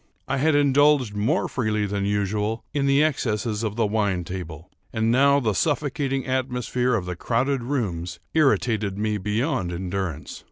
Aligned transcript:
I 0.27 0.37
had 0.37 0.55
indulged 0.55 1.13
more 1.13 1.47
freely 1.47 1.85
than 1.85 2.05
usual 2.05 2.63
in 2.73 2.87
the 2.87 3.03
excesses 3.03 3.61
of 3.61 3.75
the 3.75 3.85
wine 3.85 4.23
table; 4.23 4.71
and 4.91 5.11
now 5.11 5.39
the 5.39 5.53
suffocating 5.53 6.25
atmosphere 6.25 6.95
of 6.95 7.05
the 7.05 7.15
crowded 7.15 7.61
rooms 7.61 8.19
irritated 8.33 8.97
me 8.97 9.19
beyond 9.19 9.71
endurance. 9.71 10.39